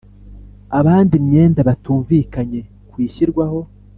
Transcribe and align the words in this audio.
abandi 0.79 1.13
imyenda 1.21 1.59
batumvikanye 1.69 2.59
ku 2.89 2.95
ishyirwaho 3.05 3.59